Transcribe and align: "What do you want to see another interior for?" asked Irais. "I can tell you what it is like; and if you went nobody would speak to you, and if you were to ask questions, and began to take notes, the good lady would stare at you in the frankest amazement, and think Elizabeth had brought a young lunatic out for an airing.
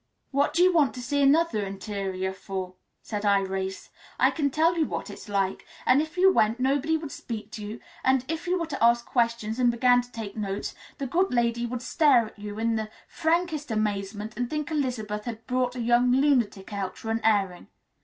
"What 0.31 0.53
do 0.55 0.63
you 0.63 0.73
want 0.73 0.95
to 0.95 0.99
see 0.99 1.21
another 1.21 1.63
interior 1.63 2.33
for?" 2.33 2.73
asked 3.11 3.23
Irais. 3.23 3.89
"I 4.19 4.31
can 4.31 4.49
tell 4.49 4.75
you 4.75 4.87
what 4.87 5.11
it 5.11 5.19
is 5.19 5.29
like; 5.29 5.63
and 5.85 6.01
if 6.01 6.17
you 6.17 6.33
went 6.33 6.59
nobody 6.59 6.97
would 6.97 7.11
speak 7.11 7.51
to 7.51 7.63
you, 7.63 7.79
and 8.03 8.25
if 8.27 8.47
you 8.47 8.57
were 8.59 8.65
to 8.65 8.83
ask 8.83 9.05
questions, 9.05 9.59
and 9.59 9.69
began 9.69 10.01
to 10.01 10.11
take 10.11 10.35
notes, 10.35 10.73
the 10.97 11.05
good 11.05 11.31
lady 11.31 11.67
would 11.67 11.83
stare 11.83 12.25
at 12.25 12.39
you 12.39 12.57
in 12.57 12.77
the 12.77 12.89
frankest 13.07 13.69
amazement, 13.69 14.35
and 14.35 14.49
think 14.49 14.71
Elizabeth 14.71 15.25
had 15.25 15.45
brought 15.45 15.75
a 15.75 15.79
young 15.79 16.09
lunatic 16.11 16.73
out 16.73 16.97
for 16.97 17.11
an 17.11 17.21
airing. 17.23 17.67